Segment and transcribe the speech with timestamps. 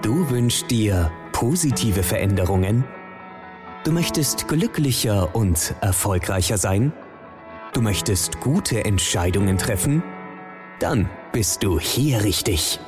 [0.00, 2.84] Du wünschst dir positive Veränderungen?
[3.82, 6.92] Du möchtest glücklicher und erfolgreicher sein?
[7.72, 10.04] Du möchtest gute Entscheidungen treffen?
[10.78, 12.78] Dann bist du hier richtig.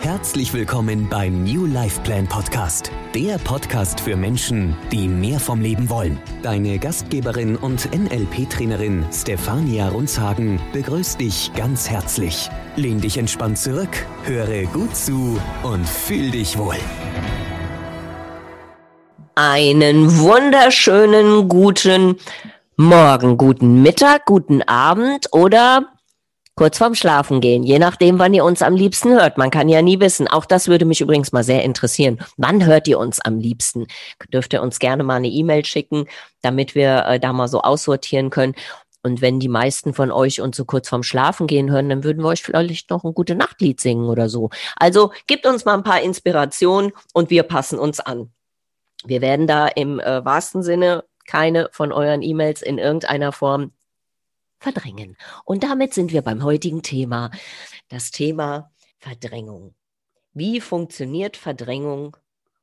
[0.00, 5.88] Herzlich willkommen beim New Life Plan Podcast, der Podcast für Menschen, die mehr vom Leben
[5.90, 6.20] wollen.
[6.42, 12.50] Deine Gastgeberin und NLP-Trainerin Stefania Runzhagen begrüßt dich ganz herzlich.
[12.76, 16.76] Lehn dich entspannt zurück, höre gut zu und fühl dich wohl.
[19.34, 22.16] Einen wunderschönen guten
[22.76, 25.95] Morgen, guten Mittag, guten Abend oder
[26.56, 29.36] kurz vorm Schlafen gehen, je nachdem, wann ihr uns am liebsten hört.
[29.36, 30.26] Man kann ja nie wissen.
[30.26, 32.18] Auch das würde mich übrigens mal sehr interessieren.
[32.38, 33.86] Wann hört ihr uns am liebsten?
[34.32, 36.06] Dürft ihr uns gerne mal eine E-Mail schicken,
[36.40, 38.54] damit wir äh, da mal so aussortieren können.
[39.02, 42.22] Und wenn die meisten von euch uns so kurz vorm Schlafen gehen hören, dann würden
[42.24, 44.50] wir euch vielleicht noch ein gute Nachtlied singen oder so.
[44.76, 48.32] Also gebt uns mal ein paar Inspirationen und wir passen uns an.
[49.04, 53.72] Wir werden da im äh, wahrsten Sinne keine von euren E-Mails in irgendeiner Form
[54.58, 55.16] verdrängen.
[55.44, 57.30] Und damit sind wir beim heutigen Thema,
[57.88, 59.74] das Thema Verdrängung.
[60.32, 62.16] Wie funktioniert Verdrängung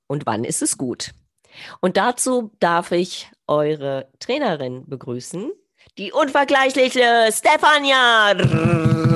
[0.08, 1.12] und wann ist es gut?
[1.82, 5.52] Und dazu darf ich eure Trainerin begrüßen,
[5.98, 9.13] die unvergleichliche Stefania.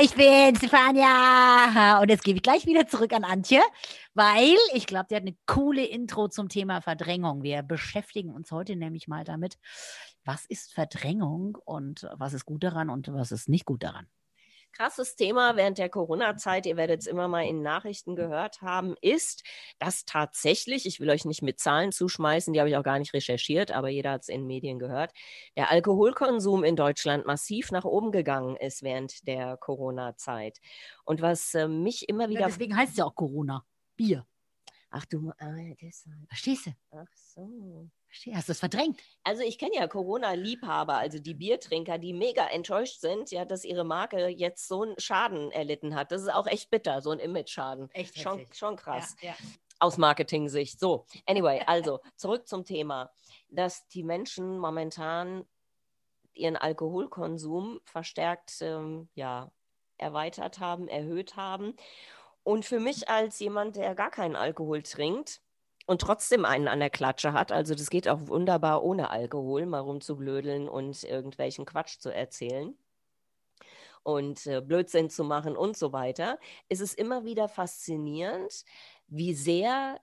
[0.00, 2.00] Ich bin Stefania.
[2.00, 3.60] Und jetzt gebe ich gleich wieder zurück an Antje,
[4.14, 7.42] weil ich glaube, die hat eine coole Intro zum Thema Verdrängung.
[7.42, 9.56] Wir beschäftigen uns heute nämlich mal damit,
[10.24, 14.06] was ist Verdrängung und was ist gut daran und was ist nicht gut daran.
[14.76, 19.44] Krasses Thema während der Corona-Zeit, ihr werdet es immer mal in Nachrichten gehört haben, ist,
[19.78, 23.14] dass tatsächlich, ich will euch nicht mit Zahlen zuschmeißen, die habe ich auch gar nicht
[23.14, 25.12] recherchiert, aber jeder hat es in Medien gehört,
[25.56, 30.58] der Alkoholkonsum in Deutschland massiv nach oben gegangen ist während der Corona-Zeit.
[31.04, 32.40] Und was äh, mich immer wieder.
[32.40, 33.64] Ja, deswegen heißt es ja auch Corona.
[33.96, 34.26] Bier.
[34.90, 36.16] Ach du, ah, deshalb.
[36.28, 36.70] Verstehst du?
[36.90, 37.90] Ach so.
[38.32, 39.00] Hast du es verdrängt?
[39.22, 43.84] Also ich kenne ja Corona-Liebhaber, also die Biertrinker, die mega enttäuscht sind, ja, dass ihre
[43.84, 46.12] Marke jetzt so einen Schaden erlitten hat.
[46.12, 47.90] Das ist auch echt bitter, so ein Image-Schaden.
[47.92, 49.16] Echt schon, schon krass.
[49.20, 49.36] Ja, ja.
[49.78, 50.78] Aus Marketing-Sicht.
[50.78, 53.10] So, anyway, also zurück zum Thema,
[53.48, 55.44] dass die Menschen momentan
[56.34, 59.50] ihren Alkoholkonsum verstärkt ähm, ja,
[59.98, 61.76] erweitert haben, erhöht haben.
[62.42, 65.40] Und für mich als jemand, der gar keinen Alkohol trinkt,
[65.86, 67.52] und trotzdem einen an der Klatsche hat.
[67.52, 72.76] Also das geht auch wunderbar ohne Alkohol, mal rumzublödeln und irgendwelchen Quatsch zu erzählen
[74.04, 78.64] und äh, Blödsinn zu machen und so weiter, ist es immer wieder faszinierend,
[79.08, 80.00] wie sehr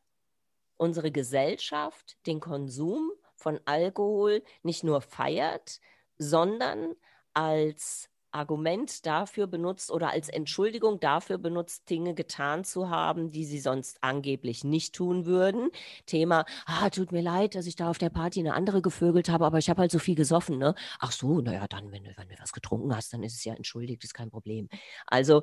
[0.77, 5.79] unsere Gesellschaft den Konsum von Alkohol nicht nur feiert,
[6.17, 6.95] sondern
[7.33, 13.59] als Argument dafür benutzt oder als Entschuldigung dafür benutzt, Dinge getan zu haben, die sie
[13.59, 15.69] sonst angeblich nicht tun würden.
[16.05, 19.45] Thema, ah, tut mir leid, dass ich da auf der Party eine andere gevögelt habe,
[19.45, 20.75] aber ich habe halt so viel gesoffen, ne?
[20.99, 24.03] Ach so, naja, dann, wenn wenn du was getrunken hast, dann ist es ja entschuldigt,
[24.03, 24.69] ist kein Problem.
[25.07, 25.41] Also,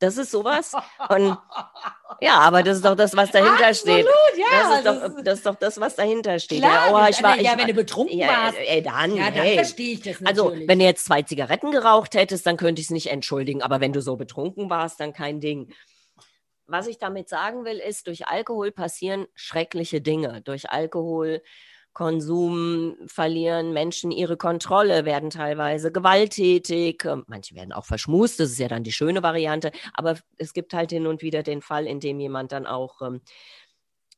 [0.00, 0.74] das ist sowas.
[1.08, 1.38] Und
[2.20, 4.06] ja, aber das ist doch das, was dahinter Absolut, steht.
[4.36, 6.58] Ja, das, ist doch, das ist doch das, was dahinter steht.
[6.58, 8.58] Klar, ja, oh, ich war, ich ja, wenn du betrunken ja, warst.
[8.58, 9.54] Ey, dann, ja, dann hey.
[9.54, 10.60] verstehe ich das also, natürlich.
[10.60, 13.62] Also, wenn du jetzt zwei Zigaretten geraucht hättest, dann könnte ich es nicht entschuldigen.
[13.62, 15.72] Aber wenn du so betrunken warst, dann kein Ding.
[16.66, 20.40] Was ich damit sagen will, ist, durch Alkohol passieren schreckliche Dinge.
[20.42, 21.42] Durch Alkohol
[21.92, 28.58] Konsum verlieren Menschen ihre Kontrolle, werden teilweise gewalttätig, ähm, manche werden auch verschmust, das ist
[28.58, 32.00] ja dann die schöne Variante, aber es gibt halt hin und wieder den Fall, in
[32.00, 33.20] dem jemand dann auch, ähm,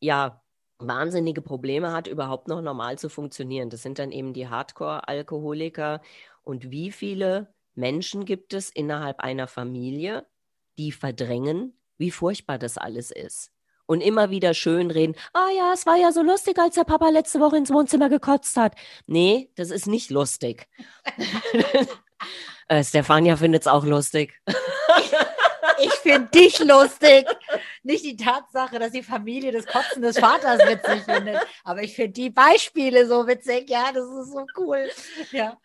[0.00, 0.43] ja,
[0.78, 3.71] wahnsinnige Probleme hat, überhaupt noch normal zu funktionieren.
[3.71, 6.00] Das sind dann eben die Hardcore-Alkoholiker.
[6.43, 10.27] Und wie viele Menschen gibt es innerhalb einer Familie,
[10.78, 13.50] die verdrängen, wie furchtbar das alles ist?
[13.93, 15.15] Und immer wieder schön reden.
[15.35, 18.57] Ah ja, es war ja so lustig, als der Papa letzte Woche ins Wohnzimmer gekotzt
[18.57, 18.75] hat.
[19.07, 20.67] Nee, das ist nicht lustig.
[22.69, 24.41] äh, Stefania findet es auch lustig.
[25.79, 27.27] ich finde dich lustig.
[27.83, 31.38] Nicht die Tatsache, dass die Familie des Kotzen des Vaters witzig findet.
[31.62, 33.69] Aber ich finde die Beispiele so witzig.
[33.69, 34.88] Ja, das ist so cool.
[35.33, 35.59] Ja.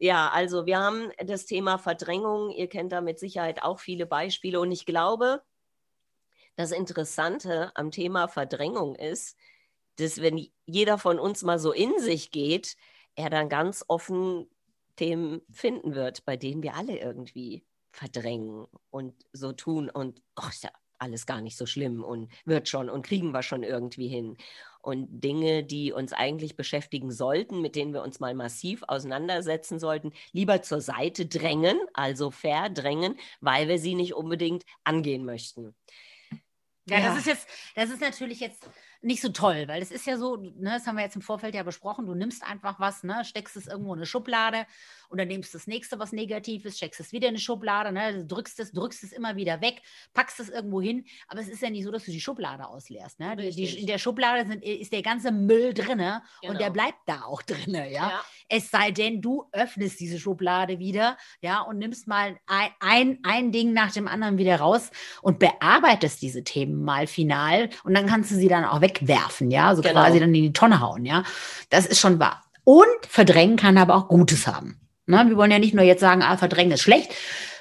[0.00, 2.52] Ja, also wir haben das Thema Verdrängung.
[2.52, 4.60] Ihr kennt da mit Sicherheit auch viele Beispiele.
[4.60, 5.42] Und ich glaube,
[6.58, 9.36] das Interessante am Thema Verdrängung ist,
[9.96, 12.76] dass wenn jeder von uns mal so in sich geht,
[13.14, 14.48] er dann ganz offen
[14.96, 20.64] Themen finden wird, bei denen wir alle irgendwie verdrängen und so tun und ach, ist
[20.64, 24.36] ja alles gar nicht so schlimm und wird schon und kriegen wir schon irgendwie hin.
[24.80, 30.12] und Dinge, die uns eigentlich beschäftigen sollten, mit denen wir uns mal massiv auseinandersetzen sollten,
[30.32, 35.74] lieber zur Seite drängen, also verdrängen, weil wir sie nicht unbedingt angehen möchten.
[36.90, 38.68] Ja, ja, das ist jetzt, das ist natürlich jetzt
[39.00, 41.54] nicht so toll, weil es ist ja so, ne, das haben wir jetzt im Vorfeld
[41.54, 44.66] ja besprochen, du nimmst einfach was, ne, steckst es irgendwo in eine Schublade
[45.08, 47.92] und dann nimmst du das nächste, was negativ ist, steckst es wieder in eine Schublade,
[47.92, 49.82] ne, drückst es, drückst es immer wieder weg,
[50.14, 53.20] packst es irgendwo hin, aber es ist ja nicht so, dass du die Schublade ausleerst,
[53.20, 53.36] ne?
[53.36, 56.52] Die, die, in der Schublade sind, ist der ganze Müll drinne genau.
[56.52, 56.84] und der genau.
[56.84, 58.08] bleibt da auch drinne, ja?
[58.08, 58.20] ja?
[58.48, 63.52] Es sei denn, du öffnest diese Schublade wieder, ja, und nimmst mal ein, ein, ein
[63.52, 64.90] Ding nach dem anderen wieder raus
[65.22, 69.74] und bearbeitest diese Themen mal final und dann kannst du sie dann auch wegwerfen, ja,
[69.74, 69.94] so genau.
[69.94, 71.24] quasi dann in die Tonne hauen, ja.
[71.70, 72.44] Das ist schon wahr.
[72.64, 74.80] Und verdrängen kann aber auch Gutes haben.
[75.06, 75.24] Ne?
[75.28, 77.12] Wir wollen ja nicht nur jetzt sagen, ah, verdrängen ist schlecht.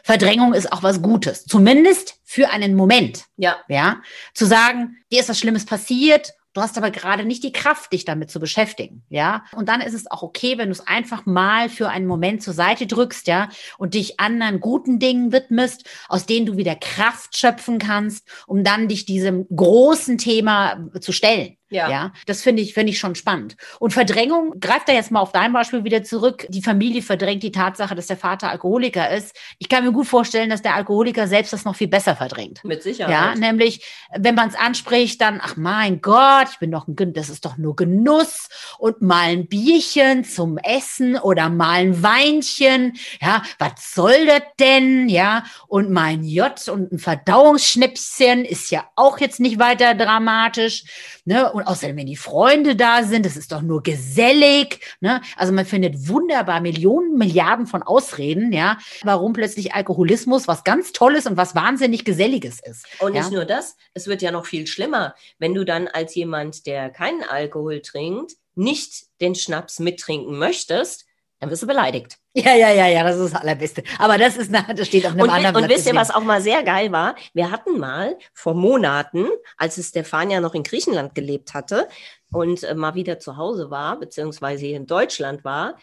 [0.03, 1.45] Verdrängung ist auch was Gutes.
[1.45, 3.25] Zumindest für einen Moment.
[3.35, 3.57] Ja.
[3.68, 4.01] Ja.
[4.33, 8.04] Zu sagen, dir ist was Schlimmes passiert Du hast aber gerade nicht die Kraft, dich
[8.04, 9.44] damit zu beschäftigen, ja.
[9.56, 12.56] Und dann ist es auch okay, wenn du es einfach mal für einen Moment zur
[12.56, 17.77] Seite drückst, ja, und dich anderen guten Dingen widmest, aus denen du wieder Kraft schöpfen
[17.77, 21.57] kannst, um dann dich diesem großen Thema zu stellen.
[21.69, 21.90] Ja.
[21.90, 23.58] ja, das finde ich, finde ich schon spannend.
[23.80, 26.46] Und Verdrängung, greift da jetzt mal auf dein Beispiel wieder zurück.
[26.50, 29.36] Die Familie verdrängt die Tatsache, dass der Vater Alkoholiker ist.
[29.60, 32.64] Ich kann mir gut vorstellen, dass der Alkoholiker selbst das noch viel besser verdrängt.
[32.64, 33.12] Mit Sicherheit.
[33.12, 33.86] Ja, nämlich,
[34.18, 37.58] wenn man es anspricht, dann, ach mein Gott, ich bin doch ein, das ist doch
[37.58, 38.48] nur Genuss
[38.78, 42.94] und mal ein Bierchen zum Essen oder mal ein Weinchen.
[43.22, 45.10] Ja, was soll das denn?
[45.10, 50.86] Ja, und mein J und ein Verdauungsschnäpschen ist ja auch jetzt nicht weiter dramatisch.
[51.25, 51.52] Ne?
[51.57, 54.80] Und außerdem, wenn die Freunde da sind, das ist doch nur gesellig.
[55.00, 55.21] Ne?
[55.36, 61.25] Also man findet wunderbar Millionen, Milliarden von Ausreden, ja, warum plötzlich Alkoholismus was ganz Tolles
[61.25, 62.86] und was wahnsinnig Geselliges ist.
[63.00, 63.21] Und ja?
[63.21, 66.92] nicht nur das, es wird ja noch viel schlimmer, wenn du dann als jemand, der
[66.92, 71.06] keinen Alkohol trinkt, nicht den Schnaps mittrinken möchtest,
[71.39, 72.19] dann wirst du beleidigt.
[72.38, 73.84] Ja, ja, ja, ja, das ist das Allerbeste.
[73.98, 76.39] Aber das ist, das steht auf einem und, anderen Und wisst ihr, was auch mal
[76.39, 77.16] sehr geil war?
[77.34, 79.25] Wir hatten mal vor Monaten,
[79.57, 81.88] als Stefania noch in Griechenland gelebt hatte
[82.31, 85.78] und äh, mal wieder zu Hause war, beziehungsweise hier in Deutschland war,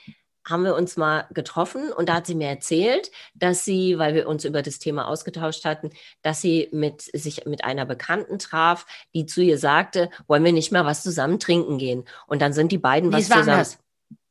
[0.46, 4.28] haben wir uns mal getroffen und da hat sie mir erzählt, dass sie, weil wir
[4.28, 5.90] uns über das Thema ausgetauscht hatten,
[6.22, 10.70] dass sie mit sich mit einer Bekannten traf, die zu ihr sagte, wollen wir nicht
[10.70, 12.04] mal was zusammen trinken gehen?
[12.28, 13.66] Und dann sind die beiden nee, was zusammen.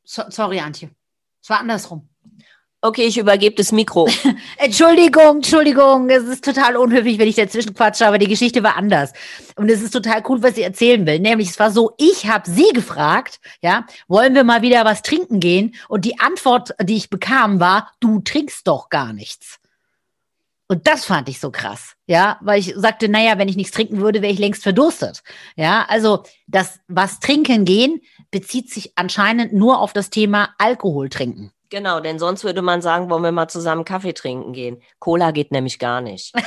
[0.06, 0.90] So, sorry, Antje.
[1.42, 2.08] Es war andersrum.
[2.86, 4.10] Okay, ich übergebe das Mikro.
[4.58, 9.14] Entschuldigung, Entschuldigung, es ist total unhöflich, wenn ich dazwischen quatsche, aber die Geschichte war anders.
[9.56, 11.20] Und es ist total cool, was sie erzählen will.
[11.20, 15.40] Nämlich, es war so, ich habe sie gefragt, ja, wollen wir mal wieder was trinken
[15.40, 15.76] gehen?
[15.88, 19.60] Und die Antwort, die ich bekam, war, du trinkst doch gar nichts.
[20.68, 24.02] Und das fand ich so krass, ja, weil ich sagte, naja, wenn ich nichts trinken
[24.02, 25.24] würde, wäre ich längst verdurstet.
[25.56, 31.54] Ja, also das, was trinken gehen, bezieht sich anscheinend nur auf das Thema Alkohol trinken.
[31.74, 34.80] Genau, denn sonst würde man sagen, wollen wir mal zusammen Kaffee trinken gehen.
[35.00, 36.32] Cola geht nämlich gar nicht.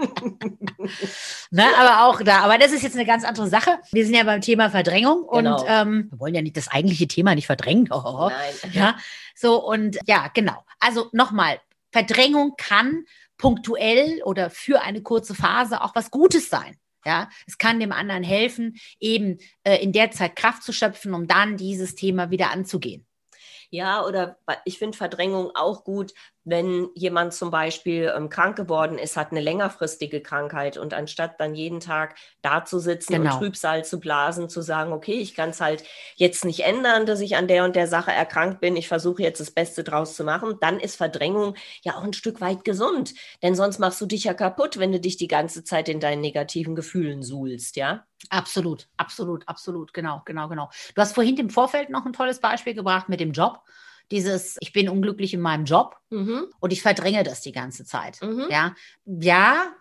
[1.52, 3.78] ne, aber auch da, aber das ist jetzt eine ganz andere Sache.
[3.92, 5.60] Wir sind ja beim Thema Verdrängung genau.
[5.60, 7.86] und ähm, wir wollen ja nicht das eigentliche Thema nicht verdrängen.
[7.92, 8.28] Oh,
[8.62, 8.72] Nein.
[8.72, 8.96] Ja,
[9.36, 10.64] so und ja, genau.
[10.80, 11.60] Also nochmal,
[11.92, 13.04] Verdrängung kann
[13.38, 16.74] punktuell oder für eine kurze Phase auch was Gutes sein.
[17.06, 21.28] Ja, es kann dem anderen helfen, eben äh, in der Zeit Kraft zu schöpfen, um
[21.28, 23.06] dann dieses Thema wieder anzugehen.
[23.72, 26.12] Ja, oder ich finde Verdrängung auch gut,
[26.44, 31.54] wenn jemand zum Beispiel ähm, krank geworden ist, hat eine längerfristige Krankheit und anstatt dann
[31.54, 33.34] jeden Tag da zu sitzen genau.
[33.34, 35.84] und Trübsal zu blasen, zu sagen, okay, ich kann es halt
[36.16, 39.40] jetzt nicht ändern, dass ich an der und der Sache erkrankt bin, ich versuche jetzt
[39.40, 43.54] das Beste draus zu machen, dann ist Verdrängung ja auch ein Stück weit gesund, denn
[43.54, 46.74] sonst machst du dich ja kaputt, wenn du dich die ganze Zeit in deinen negativen
[46.74, 48.04] Gefühlen suhlst, ja?
[48.28, 50.70] Absolut, absolut, absolut, genau, genau, genau.
[50.94, 53.62] Du hast vorhin im Vorfeld noch ein tolles Beispiel gebracht mit dem Job
[54.10, 56.46] dieses, ich bin unglücklich in meinem Job mhm.
[56.60, 58.20] und ich verdränge das die ganze Zeit.
[58.22, 58.46] Mhm.
[58.50, 58.74] Ja,
[59.04, 59.72] ja,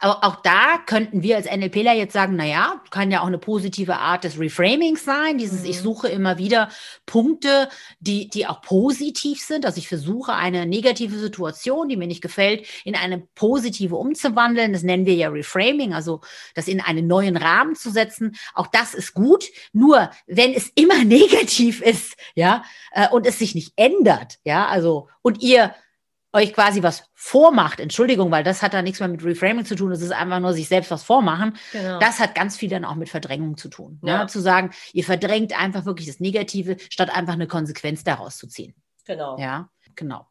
[0.00, 3.96] auch, auch da könnten wir als NLPler jetzt sagen, naja, kann ja auch eine positive
[3.96, 5.38] Art des Reframings sein.
[5.38, 5.70] Dieses, mhm.
[5.70, 6.68] ich suche immer wieder
[7.06, 7.68] Punkte,
[8.00, 9.64] die, die auch positiv sind.
[9.64, 14.72] Also ich versuche eine negative Situation, die mir nicht gefällt, in eine positive umzuwandeln.
[14.72, 16.20] Das nennen wir ja Reframing, also
[16.54, 18.36] das in einen neuen Rahmen zu setzen.
[18.54, 19.46] Auch das ist gut.
[19.72, 25.08] Nur wenn es immer negativ ist, ja, äh, und es sich nicht ändert, ja, also,
[25.22, 25.74] und ihr
[26.36, 29.90] euch quasi was vormacht, Entschuldigung, weil das hat da nichts mehr mit Reframing zu tun,
[29.90, 31.56] das ist einfach nur sich selbst was vormachen.
[31.72, 31.98] Genau.
[31.98, 33.98] Das hat ganz viel dann auch mit Verdrängung zu tun.
[34.02, 34.10] Ne?
[34.10, 34.18] Ja.
[34.20, 34.26] Ne?
[34.26, 38.74] Zu sagen, ihr verdrängt einfach wirklich das Negative, statt einfach eine Konsequenz daraus zu ziehen.
[39.06, 39.38] Genau.
[39.38, 40.26] Ja, genau.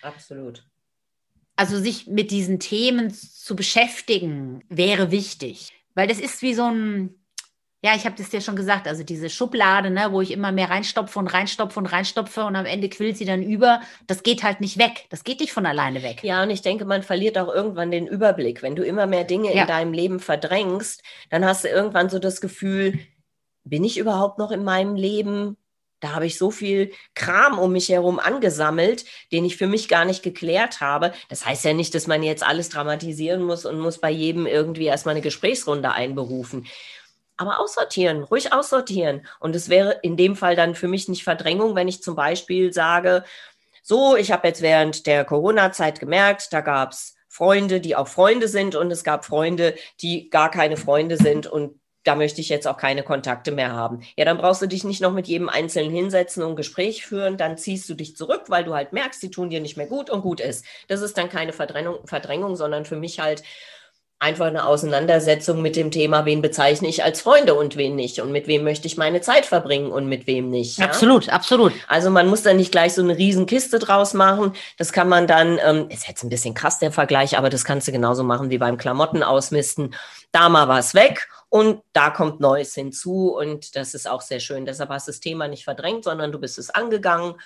[0.00, 0.66] Absolut.
[1.56, 7.19] Also sich mit diesen Themen zu beschäftigen, wäre wichtig, weil das ist wie so ein,
[7.82, 8.86] Ja, ich habe das dir schon gesagt.
[8.86, 12.66] Also diese Schublade, ne, wo ich immer mehr reinstopfe und reinstopfe und reinstopfe und am
[12.66, 13.80] Ende quillt sie dann über.
[14.06, 15.06] Das geht halt nicht weg.
[15.08, 16.22] Das geht nicht von alleine weg.
[16.22, 18.62] Ja, und ich denke, man verliert auch irgendwann den Überblick.
[18.62, 19.62] Wenn du immer mehr Dinge ja.
[19.62, 22.98] in deinem Leben verdrängst, dann hast du irgendwann so das Gefühl,
[23.64, 25.56] bin ich überhaupt noch in meinem Leben?
[26.00, 30.04] Da habe ich so viel Kram um mich herum angesammelt, den ich für mich gar
[30.04, 31.12] nicht geklärt habe.
[31.30, 34.86] Das heißt ja nicht, dass man jetzt alles dramatisieren muss und muss bei jedem irgendwie
[34.86, 36.66] erstmal eine Gesprächsrunde einberufen
[37.40, 39.26] aber aussortieren, ruhig aussortieren.
[39.38, 42.70] Und es wäre in dem Fall dann für mich nicht Verdrängung, wenn ich zum Beispiel
[42.70, 43.24] sage,
[43.82, 48.46] so, ich habe jetzt während der Corona-Zeit gemerkt, da gab es Freunde, die auch Freunde
[48.46, 52.68] sind und es gab Freunde, die gar keine Freunde sind und da möchte ich jetzt
[52.68, 54.00] auch keine Kontakte mehr haben.
[54.16, 57.56] Ja, dann brauchst du dich nicht noch mit jedem Einzelnen hinsetzen und Gespräch führen, dann
[57.56, 60.20] ziehst du dich zurück, weil du halt merkst, die tun dir nicht mehr gut und
[60.20, 60.64] gut ist.
[60.88, 63.42] Das ist dann keine Verdrängung, Verdrängung sondern für mich halt
[64.20, 68.30] einfach eine Auseinandersetzung mit dem Thema, wen bezeichne ich als Freunde und wen nicht und
[68.30, 70.78] mit wem möchte ich meine Zeit verbringen und mit wem nicht.
[70.78, 70.84] Ja?
[70.84, 71.72] Absolut, absolut.
[71.88, 74.52] Also man muss da nicht gleich so eine Riesenkiste draus machen.
[74.76, 77.88] Das kann man dann, ähm, ist jetzt ein bisschen krass der Vergleich, aber das kannst
[77.88, 79.94] du genauso machen wie beim Klamotten ausmisten.
[80.32, 84.66] Da mal was weg und da kommt Neues hinzu und das ist auch sehr schön.
[84.66, 87.36] Deshalb hast du das Thema nicht verdrängt, sondern du bist es angegangen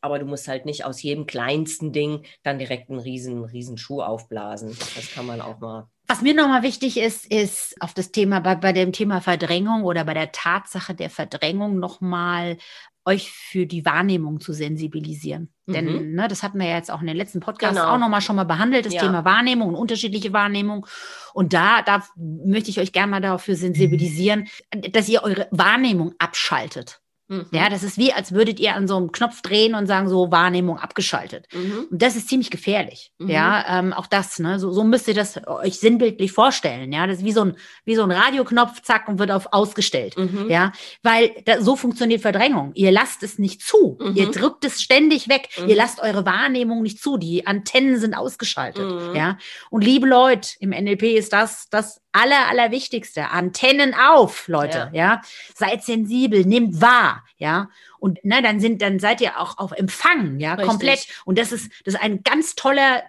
[0.00, 4.00] aber du musst halt nicht aus jedem kleinsten Ding dann direkt einen riesen, riesen Schuh
[4.00, 4.76] aufblasen.
[4.96, 8.56] Das kann man auch mal was mir nochmal wichtig ist, ist auf das Thema, bei,
[8.56, 12.58] bei dem Thema Verdrängung oder bei der Tatsache der Verdrängung nochmal
[13.04, 15.52] euch für die Wahrnehmung zu sensibilisieren.
[15.66, 15.72] Mhm.
[15.72, 17.94] Denn ne, das hatten wir ja jetzt auch in den letzten Podcasts genau.
[17.94, 19.02] auch nochmal schon mal behandelt, das ja.
[19.02, 20.84] Thema Wahrnehmung und unterschiedliche Wahrnehmung.
[21.32, 24.48] Und da, da möchte ich euch gerne mal dafür sensibilisieren,
[24.90, 27.00] dass ihr eure Wahrnehmung abschaltet.
[27.30, 27.46] Mhm.
[27.52, 30.32] Ja, das ist wie, als würdet ihr an so einem Knopf drehen und sagen, so
[30.32, 31.46] Wahrnehmung abgeschaltet.
[31.52, 31.86] Mhm.
[31.88, 33.12] Und das ist ziemlich gefährlich.
[33.18, 33.30] Mhm.
[33.30, 36.92] Ja, ähm, auch das, ne, so, so müsst ihr das euch sinnbildlich vorstellen.
[36.92, 40.16] Ja, das ist wie so ein, wie so ein Radioknopf, zack, und wird auf ausgestellt.
[40.18, 40.50] Mhm.
[40.50, 40.72] Ja,
[41.04, 42.72] weil da, so funktioniert Verdrängung.
[42.74, 43.96] Ihr lasst es nicht zu.
[44.14, 44.32] Ihr mhm.
[44.32, 45.50] drückt es ständig weg.
[45.56, 45.70] Ihr mhm.
[45.70, 47.16] lasst eure Wahrnehmung nicht zu.
[47.16, 49.14] Die Antennen sind ausgeschaltet.
[49.14, 49.38] Ja,
[49.70, 53.30] und liebe Leute, im NLP ist das, das aller, allerwichtigste.
[53.30, 55.14] Antennen auf, Leute, ja.
[55.14, 55.20] ja.
[55.54, 57.70] Seid sensibel, nehmt wahr, ja.
[57.98, 60.68] Und na, dann sind, dann seid ihr auch auf Empfang, ja, Richtig.
[60.68, 61.06] komplett.
[61.24, 63.02] Und das ist, das ist ein ganz toller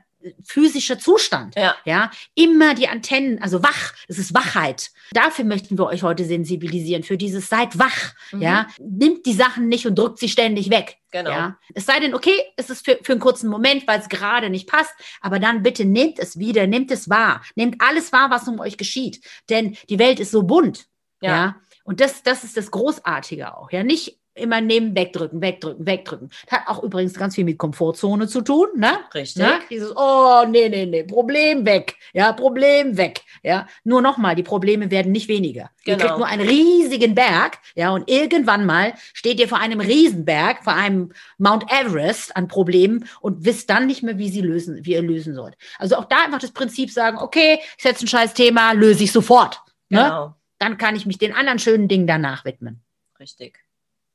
[0.43, 1.55] physischer Zustand.
[1.55, 1.75] Ja.
[1.85, 2.11] ja.
[2.35, 4.91] Immer die Antennen, also wach, es ist Wachheit.
[5.11, 8.13] Dafür möchten wir euch heute sensibilisieren, für dieses seid wach.
[8.31, 8.41] Mhm.
[8.41, 8.67] Ja.
[8.79, 10.97] Nimmt die Sachen nicht und drückt sie ständig weg.
[11.11, 11.31] Genau.
[11.31, 11.57] Ja.
[11.73, 14.67] Es sei denn, okay, es ist für, für einen kurzen Moment, weil es gerade nicht
[14.69, 17.43] passt, aber dann bitte nehmt es wieder, nehmt es wahr.
[17.55, 19.21] Nehmt alles wahr, was um euch geschieht.
[19.49, 20.87] Denn die Welt ist so bunt.
[21.21, 21.29] Ja.
[21.29, 21.55] ja?
[21.83, 23.71] Und das, das ist das Großartige auch.
[23.71, 26.29] Ja, nicht immer nehmen, wegdrücken, wegdrücken, wegdrücken.
[26.47, 28.99] Das hat auch übrigens ganz viel mit Komfortzone zu tun, ne?
[29.13, 29.43] Richtig.
[29.43, 29.59] Ne?
[29.69, 31.95] Dieses, oh, nee, nee, nee, Problem weg.
[32.13, 33.21] Ja, Problem weg.
[33.43, 35.69] Ja, nur nochmal, die Probleme werden nicht weniger.
[35.83, 35.97] Genau.
[35.97, 40.63] Ihr kriegt nur einen riesigen Berg, ja, und irgendwann mal steht ihr vor einem Riesenberg,
[40.63, 44.93] vor einem Mount Everest an Problemen und wisst dann nicht mehr, wie sie lösen, wie
[44.93, 45.55] ihr lösen sollt.
[45.77, 49.11] Also auch da einfach das Prinzip sagen, okay, ich setze ein scheiß Thema, löse ich
[49.11, 49.61] sofort.
[49.89, 50.33] Ne?
[50.61, 52.83] Dann kann ich mich den anderen schönen Dingen danach widmen.
[53.19, 53.65] Richtig.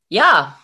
[0.09, 0.57] Ja,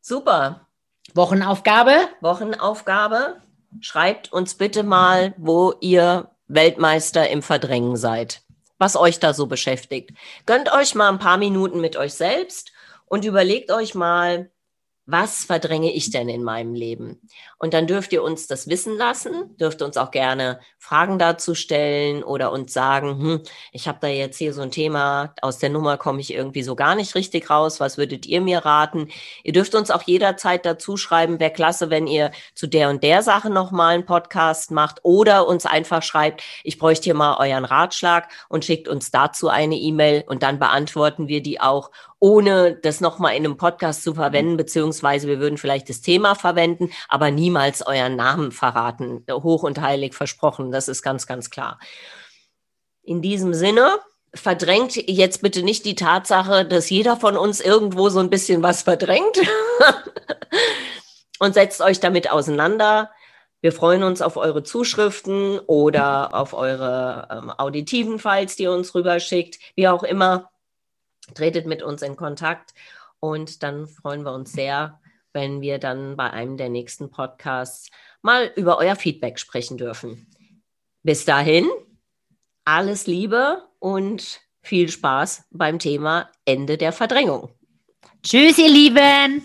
[0.00, 0.66] super.
[1.14, 2.08] Wochenaufgabe?
[2.20, 3.40] Wochenaufgabe.
[3.80, 8.42] Schreibt uns bitte mal, wo ihr Weltmeister im Verdrängen seid.
[8.78, 10.10] Was euch da so beschäftigt.
[10.44, 12.72] Gönnt euch mal ein paar Minuten mit euch selbst
[13.06, 14.50] und überlegt euch mal,
[15.06, 17.20] was verdränge ich denn in meinem Leben?
[17.62, 22.24] Und dann dürft ihr uns das wissen lassen, dürft uns auch gerne Fragen dazu stellen
[22.24, 25.96] oder uns sagen, hm, ich habe da jetzt hier so ein Thema, aus der Nummer
[25.96, 29.06] komme ich irgendwie so gar nicht richtig raus, was würdet ihr mir raten?
[29.44, 33.22] Ihr dürft uns auch jederzeit dazu schreiben, wäre klasse, wenn ihr zu der und der
[33.22, 38.28] Sache nochmal einen Podcast macht oder uns einfach schreibt, ich bräuchte hier mal euren Ratschlag
[38.48, 41.92] und schickt uns dazu eine E-Mail und dann beantworten wir die auch
[42.22, 46.90] ohne das nochmal in einem Podcast zu verwenden, beziehungsweise wir würden vielleicht das Thema verwenden,
[47.08, 49.26] aber niemals euren Namen verraten.
[49.30, 51.78] Hoch und heilig versprochen, das ist ganz, ganz klar.
[53.02, 53.98] In diesem Sinne,
[54.34, 58.80] verdrängt jetzt bitte nicht die Tatsache, dass jeder von uns irgendwo so ein bisschen was
[58.80, 59.38] verdrängt
[61.38, 63.10] und setzt euch damit auseinander.
[63.60, 68.94] Wir freuen uns auf eure Zuschriften oder auf eure ähm, auditiven Files, die ihr uns
[68.94, 70.50] rüberschickt, wie auch immer
[71.34, 72.72] tretet mit uns in Kontakt
[73.20, 75.01] und dann freuen wir uns sehr,
[75.32, 77.90] wenn wir dann bei einem der nächsten Podcasts
[78.22, 80.26] mal über euer Feedback sprechen dürfen.
[81.02, 81.68] Bis dahin,
[82.64, 87.50] alles Liebe und viel Spaß beim Thema Ende der Verdrängung.
[88.22, 89.42] Tschüss, ihr Lieben.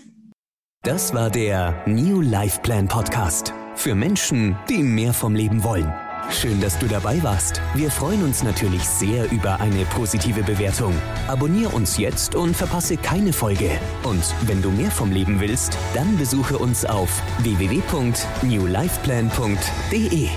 [0.82, 5.92] Das war der New Life Plan Podcast für Menschen, die mehr vom Leben wollen.
[6.30, 7.62] Schön, dass du dabei warst.
[7.74, 10.94] Wir freuen uns natürlich sehr über eine positive Bewertung.
[11.26, 13.70] Abonnier uns jetzt und verpasse keine Folge.
[14.04, 20.28] Und wenn du mehr vom Leben willst, dann besuche uns auf www.newlifeplan.de.